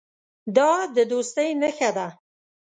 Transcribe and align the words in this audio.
دا 0.55 0.71
د 0.95 0.97
دوستۍ 1.11 1.49
نښه 1.61 1.89
ده. 1.97 2.07